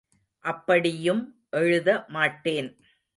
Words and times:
அப்படியும் 0.45 1.21
எழுத 1.49 2.05
மாட்டேன். 2.07 2.69